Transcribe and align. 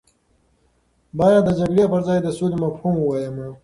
باید 1.17 1.41
د 1.45 1.49
جګړې 1.59 1.85
پر 1.91 2.01
ځای 2.07 2.19
د 2.21 2.27
سولې 2.37 2.57
مفهوم 2.63 2.95
ووایم. 2.97 3.35